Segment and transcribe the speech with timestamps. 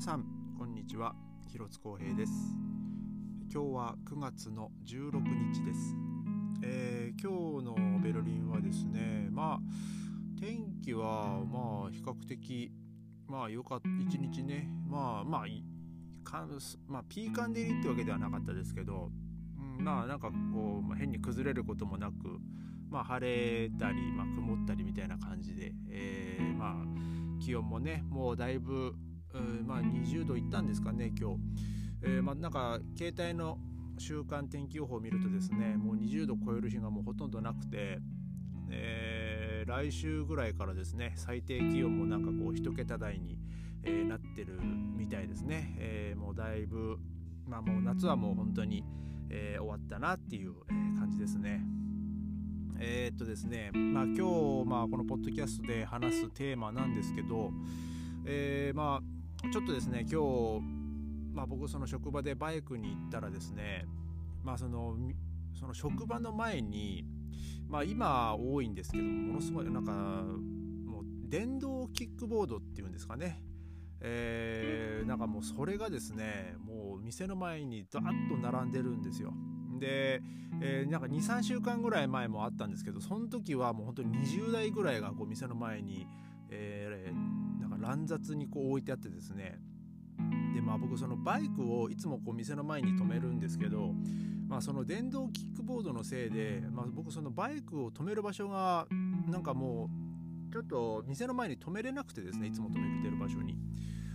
[0.00, 0.24] さん
[0.58, 1.14] こんにちは。
[1.46, 2.32] 広津光平です。
[3.52, 5.20] 今日は9月の16
[5.52, 5.94] 日です、
[6.62, 12.72] えー、今日のベルリンはですねまあ天気はまあ比較的
[13.26, 15.46] まあ良かった一日ねまあまあ
[16.24, 16.58] かん
[16.88, 19.10] まあ、ピーカンデリってわけではなかったですけど、
[19.58, 22.14] うん、まあなんかこう、まあ、変に崩れることもなく
[22.88, 28.94] まあ晴れたり、まあ、曇ったりみたいな感じで、えー、まあ気温もねもうだいぶ
[29.66, 31.36] まあ、20度いったんですかね今日、
[32.02, 33.58] えー、まあ、なんか携帯の
[33.98, 37.98] 週間天気予報を見るとですねもう20度超える日がもうほとんどなくて、
[38.70, 43.38] えー、来週ぐらいからですね最低気温もなんかこう1桁台に、
[43.84, 46.98] えー、なってるみたいですね、えもうだいぶ
[47.46, 48.84] まあもう夏はもう本当に、
[49.28, 50.54] え終わったなっていう
[50.98, 51.62] 感じですね。
[52.78, 57.52] えー、っとですね、まあ、今日、まあ、このポッドキャストで話すテーマなんですけど、
[58.24, 60.20] えー、まあちょっとですね今
[60.60, 60.60] 日、
[61.32, 63.86] まあ、僕その職場でバイクに行ったらですね
[64.42, 64.96] まあその
[65.58, 67.04] その職場の前に
[67.68, 73.42] まあ今多いんですけどものすごいなんかもう電動キックボードっていうんですかね。
[74.02, 79.32] えー、なんかもうそれがですねもう店の前にダーッと並んでるんですよ。
[79.78, 80.22] で、
[80.62, 86.06] えー、なんか23週間ぐらい前もあったんですけどその時はもう本当に20代ぐらいがこう店の前に、
[86.50, 86.89] えー、
[87.80, 89.58] 乱雑にこう置いてあってですね
[90.54, 93.94] でまあ僕そのバイクをいつもこう店の前に止めるんですけど、
[94.48, 98.86] まあ、その電動キックボードのせいで、まあ、僕そのバイクを止める場所が
[99.28, 99.88] なんかも
[100.50, 103.56] うちょっと店の前に止めれなくてですねいつも止めてる場所に。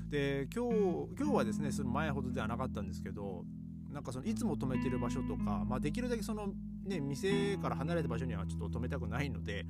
[0.10, 3.44] で今日今日はですねその前ほどではなかったんですけど
[3.92, 6.50] なんかそのいつも止めてる場所とか、まあ、できるだけその
[6.86, 9.66] ね店から離れた場所にはちょっと止めたくないので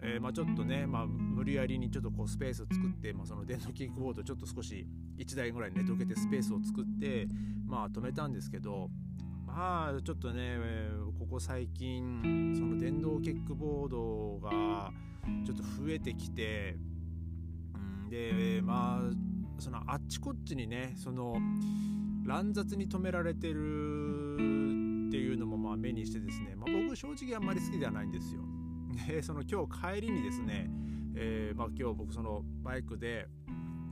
[0.00, 4.86] えー、まあ、ちょっとね、まあ、無理やりにちょっとこうスペースを作って、まあ、その電動キックボードちょっと少し
[5.18, 7.26] 1台ぐらい寝とけてスペースを作って、
[7.66, 8.90] まあ、止めたんですけど
[9.58, 10.56] まあちょっとね
[11.18, 14.92] ここ最近その電動キックボードが
[15.44, 16.76] ちょっと増えてきて、
[17.74, 21.38] うん、でまあそのあっちこっちにねその
[22.24, 24.34] 乱雑に止められてる
[25.08, 28.42] っていうのもまあ目にしてですね、まあ、僕正直あんまり好きではないんですよ。
[29.06, 30.68] でその今日帰りにですね、
[31.14, 33.26] えー、まあ、今日僕そのバイクで、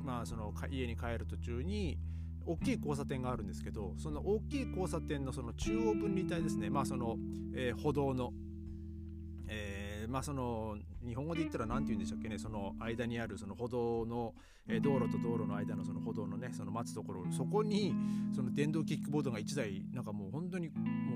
[0.04, 1.98] まあ、その家に帰る途中に
[2.44, 7.16] 大きい交差点があるんですけどその大きい交差点のその中央分離帯ですね、まあその
[7.54, 8.32] えー、歩道の、
[9.48, 12.38] えー、まあ、その日本語で言ったら何て言うんでしたっけね。
[12.38, 14.34] その間にあるその歩道の、
[14.68, 17.24] えー、道路と道路の間のその歩道のねその待つところ。
[17.30, 17.94] そこに
[18.34, 21.15] その電動キックボードが1台なんかもう本当にも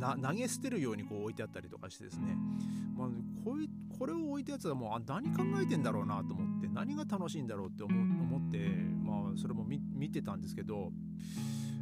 [0.00, 2.36] 投げ捨てるようにこう置いてあったりとかしてですね
[2.96, 3.08] まあ、
[3.44, 8.58] こういこれを置いたやつはもうあ何考えてんだろうなと思って何が楽しいんだろうって思思って、
[9.02, 10.92] まあ、それも見てたんですけど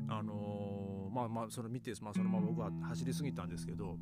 [0.08, 3.96] あのー、まあまあそれ見て、まあ、そのまま僕は走りすぎたんですけど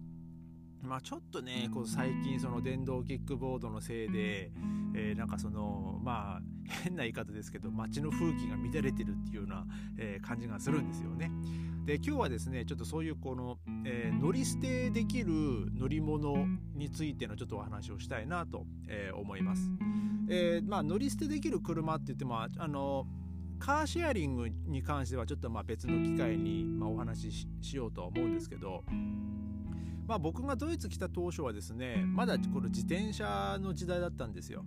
[0.83, 4.53] まあ、ちょっとねこう最近その電動キックボードのせいで、
[4.95, 6.41] えー、なんかそのまあ
[6.85, 9.65] 変な言い方ですけど街の風紀が乱れてるっていうような、
[9.99, 11.31] えー、感じがするんですよね。
[11.87, 15.31] で今日はですねちょっとそういうこの、えー、乗り捨てできる
[15.73, 16.35] 乗り物
[16.75, 19.71] についてのちょっとお話をしたいなと、え思います。
[20.29, 23.07] えまあ、乗り捨てできる車って言ってもあの
[23.61, 28.83] カーシェアリングに関してはちょっとまあ別の機会にまお話ししようとは思うんですけど
[30.09, 34.65] まあ、僕がドイツ来た当初はですねまだこの自転車の時代だったんですよ。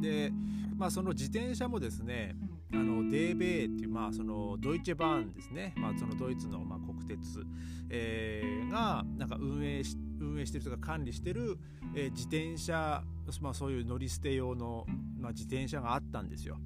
[0.00, 0.30] で、
[0.76, 2.36] まあ、その自転車もですね
[2.72, 7.44] あの DB っていう、まあ、そのドイツバーンですね、まあ、そのドイツのまあ国鉄、
[7.90, 11.58] えー、がなんか運営し運営してるとか管理してる、
[11.94, 13.02] えー、自転車、
[13.40, 14.86] まあ、そういう乗り捨て用の、
[15.18, 16.56] まあ、自転車があったんですよ。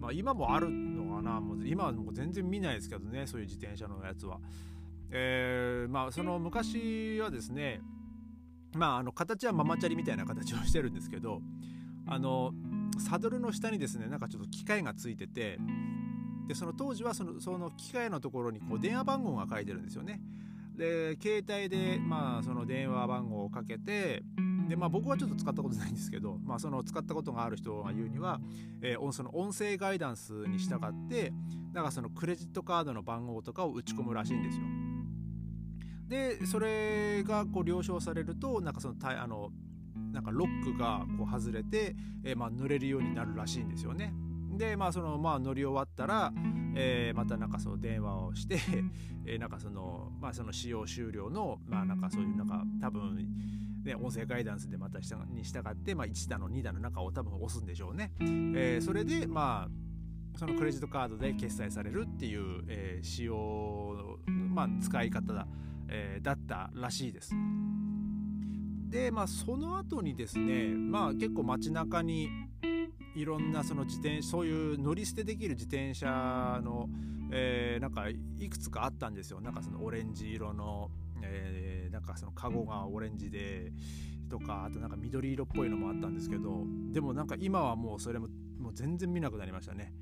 [0.00, 4.40] まあ、今もあるのかなもう今はもう全然見ないですけどねそういう自転車のやつは。
[5.14, 7.80] えー、まあその昔はですね
[8.74, 11.40] まああの形はママチャリみたいな形をしてるんですけど
[12.06, 12.52] あの
[13.02, 15.58] サドルの下にですねなんかちょっと機械がついてて
[16.48, 20.20] でその当時はそのその機械のところにこう電話番号が書いてるんですよね。
[20.76, 24.22] で携帯でまあその電話番号をかけて
[24.68, 28.40] でまあ僕はちょっと使ったことないんですけど、まあ、その使ったことがある人が言うには、
[28.80, 31.32] えー、その音声ガイダンスに従って
[31.72, 34.64] だからそのクレジットカードの番号とかを打ち込むらしいんですよ。
[36.08, 39.50] でそれがこう了承されるとなんかそのあの
[40.12, 44.12] なんかロックがこう外れて、えー、まあ乗れるようになるらしいんですよね。
[44.56, 46.32] でまあそのまあ乗り終わったら、
[46.74, 48.58] えー、またなんかその電話をして、
[49.24, 53.26] えー、なんかそのまあその使用終了のまあなんかそういうなんか多分
[53.84, 58.12] ね、音声ガイダンスでまたに従って、まあ、1だの2だの中を多分押すんでしょうね。
[58.20, 65.46] えー、それで、まあそのクレジットカードで決済されるっていう、えー、仕様、まあ、使い方だ,、
[65.88, 67.34] えー、だったらしいです。
[68.92, 72.28] でまあその後にですねまあ結構街中に
[73.16, 76.90] いろんなその自転そういう乗り捨てできる自転車の、
[77.32, 79.40] えー、なんかいくつかあったんですよ。
[79.40, 80.90] なんかそのオレンジ色の、
[81.22, 83.72] えー、なんかそのカゴがオレンジで
[84.28, 88.28] とかあとなんか緑色っぽいのもあったんですけどでもなんか今はもうそれも
[88.58, 89.94] もう全然見なくなりましたね。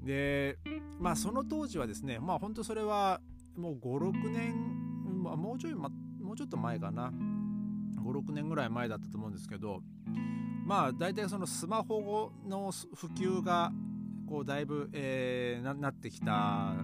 [0.00, 0.58] で
[0.98, 3.20] まあその当時はですねまあ本当それは
[3.56, 5.88] もう56年、まあ、もうちょい、ま、
[6.20, 7.12] もうちょっと前かな。
[8.04, 9.80] 56年ぐらい前だったと思うんですけど
[10.64, 13.72] まあ大体そのスマホの普及が
[14.26, 16.74] こうだいぶ、えー、なってきた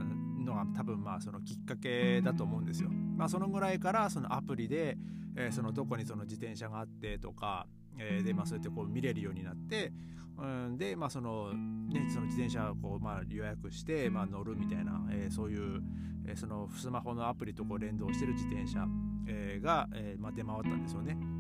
[0.45, 2.91] のが多分まあそのきっかけだと思うんですよ。
[2.91, 4.97] まあ、そのぐらいからそのアプリで、
[5.37, 7.67] えー、そのどこにその自転車があってとか、
[8.01, 9.93] えー、でまあそうやってこう見れるようになって、
[10.39, 15.83] うん、でまあそのねその自転車をこうまあ予約してまあ乗るみたいな、えー、そういう、
[16.27, 18.87] えー、そのスマホのアプリとこう連動してる自転車、
[19.27, 21.40] えー、が、えーまあ、出回ったんですよね。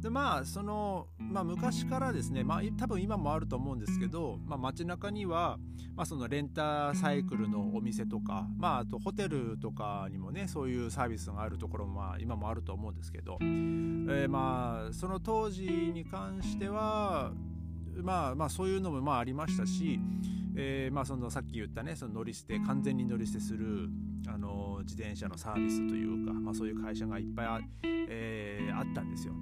[0.00, 5.58] でまあその、まあ、昔からですね、まあ、多分今もあると思うんですけど、まあ、街中には、
[5.94, 17.32] まあ、そのレンタサイクルのお店とか、まあ、あとホテルとかにもねそういうサービスがあるところも、まあ、今もあると思うんですけど、えー、まあその当時に関しては
[17.96, 19.98] まあまあそういうのもまあありましたし、
[20.56, 23.88] えー、まあそのさっき言ったねその乗り捨て完全に乗り捨てする
[24.28, 29.32] あの自転車のサービスというか、まあ、そういう会社がいっぱいあ,、えー、あったんですよ。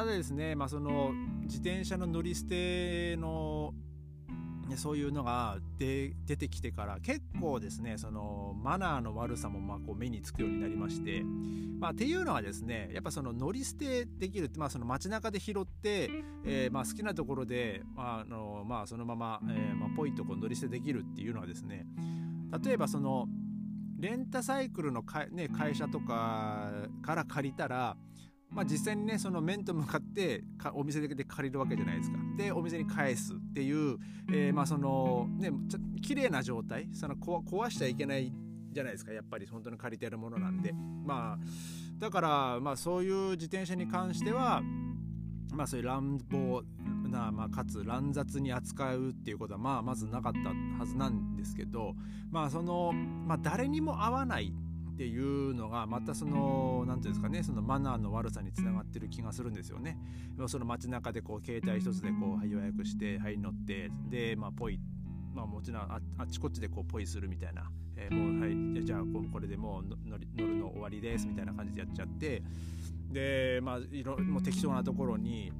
[0.00, 1.12] ただですね、まあ、その
[1.42, 3.74] 自転車の乗り捨ての
[4.76, 11.22] そういうのが出てきてから結構ですねそのマナーの悪さもまあこう目につくようになりまして、
[11.78, 16.10] まあ、っていうのはですねやっぱその乗り捨てできるって、まあ、その街中で拾って、
[16.46, 21.84] えー、まあ好きなところで、まああのまあ、そのまま、えー、まあポイントこう乗り捨てできるっていうのはですね
[22.64, 23.26] 例えばその
[23.98, 27.98] レンタサイクルのか、ね、会社とかから借りたら
[28.50, 30.42] まあ、実際にねその面と向かって
[30.74, 32.18] お店で借りるわけじゃないですか。
[32.36, 33.98] でお店に返すっていう、
[34.32, 35.50] えー、まあそのね
[36.02, 38.32] 綺麗な状態その壊しちゃいけない
[38.72, 39.12] じゃないですか。
[39.12, 40.72] やっぱり本当に借りてるものなんで。
[40.72, 41.44] まあ
[41.98, 44.62] だからまあそういう自転車に関しては
[45.54, 46.62] まあそういう乱暴
[47.08, 51.94] な、まあ、かつ乱雑に扱うっていうことはまあまずなかったはずなんですけど
[52.30, 54.52] まあその、まあ、誰にも合わない
[55.00, 59.96] っていうのがまたその何て言うんですかねそのマナーの悪さにつながってる気がするんですよね。
[60.46, 64.78] その街中でこう携帯一つでこう予約してはい乗ってでまあポイ
[65.32, 69.00] まあもちろんあっちこっちでこうポイするみたいな、えー、もうはいじゃあ
[69.32, 72.42] これでもう乗るの終わりですみたいな感じでやっちゃって
[73.10, 75.50] でまあいろもう適当なところに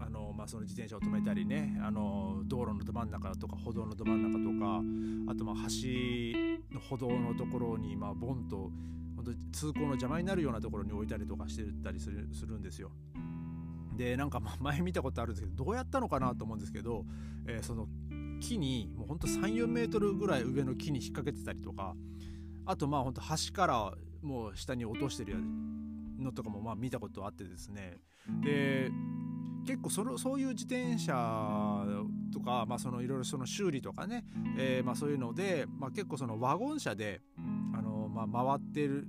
[0.00, 8.70] あの、まあ、その自転車を止めたりねあの道路のど真ん中とか歩道のど真ん中とかあとまあ橋の歩道のところにまあボンと
[9.16, 12.90] 本当通行の邪魔になるようなところに置いたりとかしてたりするするんですよ。
[13.96, 17.04] でなんか前見たことあるんですけどどうやったのかなと思うんですけど、
[17.46, 17.86] えー、その
[18.40, 21.94] 木にもうほんと34メートルぐらい上の木に引っ掛けてたりとか
[22.64, 23.92] あとまあほんと橋から
[24.22, 25.36] もう下に落としてる
[26.18, 27.98] のとかもまあ見たことあってですね
[28.42, 28.90] で
[29.66, 31.84] 結構そのそういう自転車
[32.32, 34.24] とか、いろいろ修理とかね、
[34.58, 37.20] えー、まあそういうので、まあ、結構そのワゴン車で、
[37.74, 39.06] あのまあ、回ってる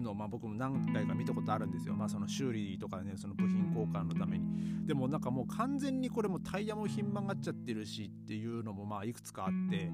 [0.00, 4.86] のを、まあ、僕も何回か見たことあるんですよ、まあ、その修理とかねその部品交換のために。
[4.86, 9.90] でもなんかもう完全にこれもタイヤもひん曲がっちゃってるしっていうのもまあいくつかあって。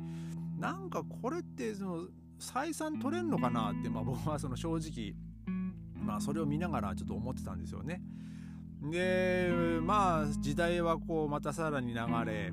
[0.60, 5.14] なんかこれってその採算取れんのかなって、まあ、僕はその正直
[5.94, 8.02] まあそれを見ながらちょっと思ってたんですよね。
[8.82, 9.50] で
[9.82, 12.52] まあ時代はこうまたさらに流れ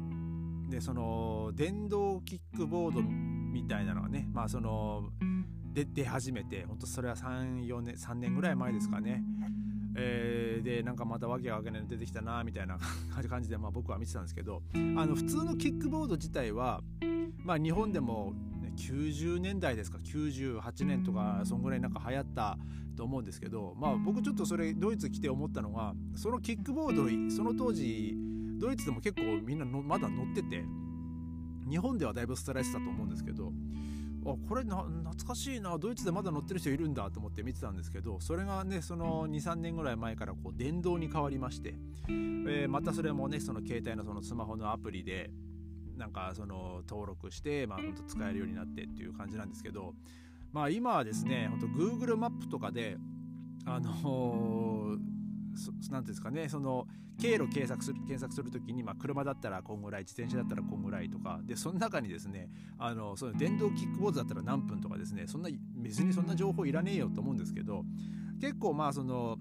[0.69, 5.09] でその電動キックボードみたいなのがねまあその
[5.73, 9.23] 出出始めて本当それは34年3年ぐらい前ですかね。
[9.99, 12.77] えー、でなんかまたわけわけないの出てきたなみたいな
[13.27, 16.83] 感じで、まあ、僕は見てたんですけどあの普通のキックボード自体は、
[17.43, 18.33] まあ、日本でも
[18.77, 22.57] 90年代ですか98年とかそんぐらいなんか流行った
[22.95, 28.15] と思うんですけどまあ僕ちょっとそれドイツ来て思ったのがそのキックボードその当時
[28.59, 30.63] ドイツでも結構みんなのまだ乗ってて
[31.69, 33.51] 日本ではだいぶ廃れてたと思うんですけど
[34.25, 41.75] あこれな懐かしいなドイツでまだ乗ってる人いるんだと思って見てたんですけどそれがねその23年ぐらい前からこう電動に変わりまして、
[42.09, 45.29] えー、またそれもねその携帯のそのスマホのアプリで
[45.97, 49.93] なんかその登録して、まあ、本当使えるようになってっていう感じなんですけど、
[50.53, 52.97] まあ、今はですね本当 Google マップとかで、
[53.65, 56.87] あのー、何ですかねその
[57.19, 67.83] 経路検索する検索する時に、まあ、車だったらこんぐらい自転車だったらこんぐらいとかでその中にですねあのその電動キックボードだったら何分とかですねそんな別にそんな情報いらねえよと思うんですけど
[68.39, 69.37] 結構まあその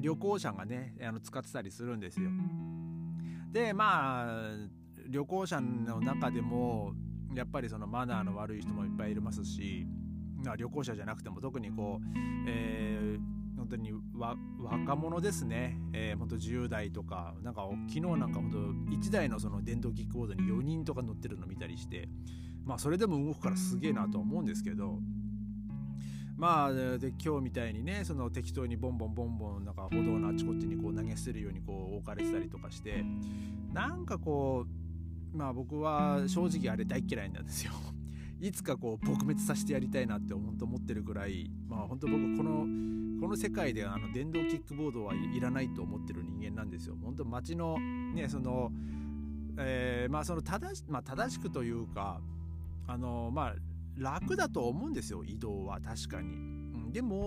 [0.00, 2.30] 旅行者がねあの使ってたりするんですよ。
[3.52, 4.77] でまあ
[5.08, 6.92] 旅行者の中でも
[7.34, 9.86] やっぱりそのマナーの悪い人もいっぱいいますし、
[10.44, 12.04] まあ、旅行者じゃなくても特にこう、
[12.46, 13.92] えー、本当に
[14.58, 18.58] 若者ですね、えー、本当10代とかなんか昨日なんか本当
[18.94, 22.08] 1台のその電動キックボードに4人とか乗ってるの見たりして
[22.64, 24.98] まあそれでも動くからすげえなと思うんですけど
[26.36, 33.04] まあで今日みたいにねその適当にボンボンボンボンなんか歩道のあちこちにこう投げ捨てるようにこう置かれてたりとかして
[33.72, 34.77] なんかこう
[35.32, 37.72] まあ僕は正直あれ大嫌いなんですよ。
[38.40, 42.66] いつかこう撲滅させてやりたいなって本当思ってるぐらいまあ本当僕この
[43.20, 46.96] この世界であの電動キックボードはいらないと思ってる人間なんですよ。
[47.02, 47.78] 本当街の
[48.14, 48.72] ねその、
[49.58, 52.20] えー、まあその正し,、まあ、正しくというか
[52.86, 53.54] あのまあ
[53.96, 56.36] 楽だと思うんですよ移動は確かに、う
[56.88, 57.26] ん、でも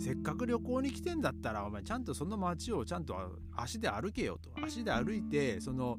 [0.00, 3.14] せっかく旅行に来てんだったらお前ちゃんとその街をちゃんと
[3.54, 5.98] 足で歩けよと足で歩いてその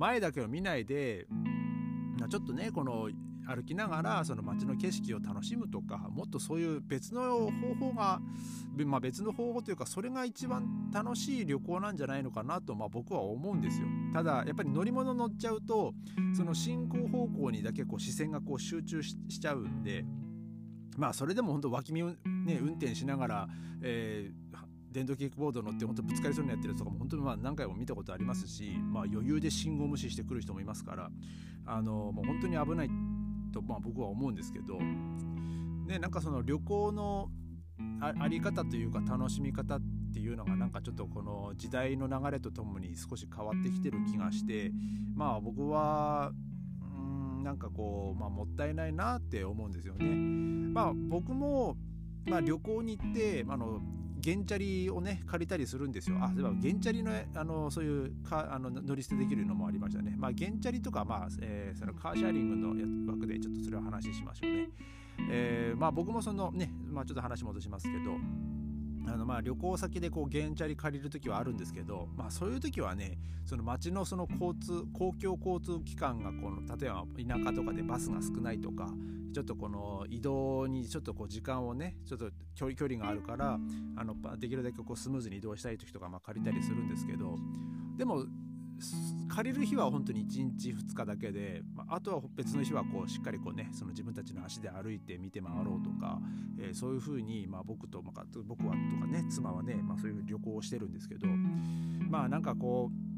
[0.00, 1.26] 前だけを見ないで
[2.30, 3.10] ちょっとねこの
[3.46, 8.20] 歩きながらその街の景色を楽しむとかもっとそういう別の方法が、
[8.86, 13.88] まあ、別の方法というかそれが一番楽しい旅行なんじゃないのかなと、まあ、僕は思うんですよ。
[14.14, 15.92] ただやっぱり乗り物乗っちゃうと
[16.34, 20.04] その進行方向にだけこう視線がこう集中しちゃうんで
[20.96, 23.48] まあそれでも本当脇見ね運転しながら、
[23.82, 24.39] えー
[24.90, 31.10] 電動キックボード乗って本当ぶつかりそうになってるやつとかも本当にまあ何回も見たことありますし、まあ、余裕で信号無視してくる人もいますから
[31.66, 32.90] あのもう本当に危ない
[33.52, 37.28] と、まあ、僕は思うんですけど、ね、なんかその旅行の
[38.00, 39.80] あり方というか楽しみ方っ
[40.12, 44.72] ていうのがなんかちょっとこの時代の流れとともに少し変わってきてる気がして
[45.14, 46.32] まあ僕は
[46.82, 50.06] うんなんかこう、まあ、もったいないなって思うんですよね。
[50.72, 51.76] まあ僕も
[52.26, 53.80] まあ、旅行に行ってあの
[54.22, 56.18] 原チャリをね借りたりするんですよ。
[56.20, 60.14] あ、そういえば原チャリのあのそういうかあの乗り捨てできるのもありましたね。
[60.16, 62.56] まあ原チャリとかまあ、えー、そのカーシェアリング
[63.06, 64.68] の枠でちょっとそれを話しましょうね。
[65.30, 68.16] えー、まあ僕もそのね、まあちょっと話戻しますけど。
[69.12, 78.88] あのまあ旅行先でこう原チャリ借りる時はあるんですけど、まあ、そういう時はねその街のその交通公共交通機関がこの例えば田舎とかでバスが少ないとか
[79.32, 83.58] ちょっとこの移動にちょっとこう時間をねちょっと距離距離があるから
[83.96, 87.36] あのできるだけこうスムーズに移動したい時とかまあ借りたりするんですけど
[87.96, 88.24] でも
[89.28, 96.18] 借りる日は本当に1日2日だけで、まあ、あとは別の日はこうしっかりこうねその自分たちの足で歩いて見て回ろうとか、
[96.58, 101.26] えー、そういうふうに、まあ、僕と、まあ、僕はとかね妻はね、まあ、そういう旅行をしてるんですけど
[102.08, 103.09] まあなんかこう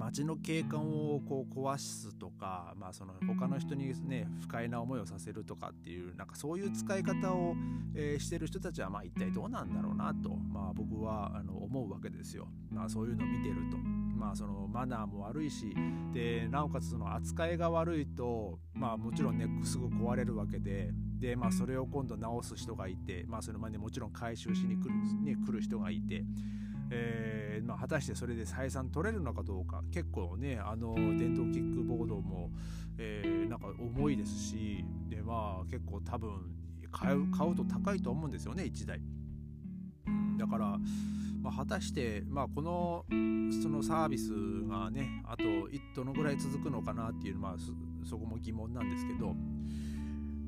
[0.00, 0.80] 街の景観
[1.14, 7.54] をこう壊すとか、まあ、その他の人にね不快な思いをさせるとかっていうなんかそういう使い方を、
[7.94, 12.48] えー、してる人たちはまあ一体どうなんだろうなと、まあ、僕はあの思うわけですよ。
[12.70, 13.76] まあ、そういうのを見てると。
[14.20, 15.74] まあ、そのマナーも悪いし
[16.12, 26.24] でなおかつその扱いが悪いと、まあ、もちろんねすぐ壊れるわけでで、まあ、それを今度直す人がいて、まあ、それまでもちろん回収しに来る,、ね、来る人がいて。
[26.90, 32.50] えーまあ、果たしてそれで採算取れるのかどうか結構ねあの電動キックボードも、
[32.98, 36.30] えー、なんか重いですしで、まあ、結構多分
[36.90, 39.00] 買う買うと高いと思うんですよね1台。
[40.36, 40.78] だから、
[41.40, 43.04] まあ、果たして、まあ、この
[43.62, 44.32] そのサービス
[44.66, 45.44] がねあと
[45.94, 49.36] どのぐらい続くのかなっていうのは、まあ、そこも疑問なんですけど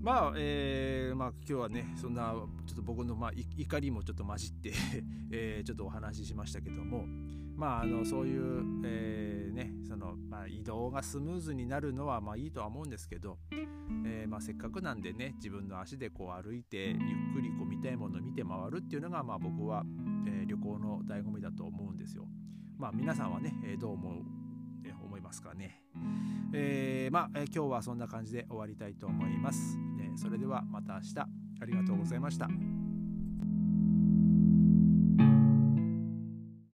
[0.03, 2.35] まあ、えー、まあ今日はねそんな
[2.67, 4.73] ちょっと僕の、まあ、怒りもちょっと混じって
[5.31, 7.07] えー、ちょっとお話ししましたけども
[7.55, 13.39] まああのそういう、えー、ねその、まあ、移動がスムーズになるのはまあいいとは思うんですけど、
[14.05, 16.99] えーまあ、せっかくなんでね自分の足でこう歩いてゆっ
[17.35, 19.87] くりこう見たいものを見て回るっていうのがまあ僕は、
[20.27, 22.27] えー、旅行の醍醐味だと思うんですよ。
[22.77, 24.43] まあ皆さんはね、えー、どう思う
[25.13, 25.83] 思いますかね。
[26.55, 29.79] えー、まあ、えー、今日はそんな感じで終わりたいと思います。
[30.17, 32.49] それではまた明日ありがとうございました。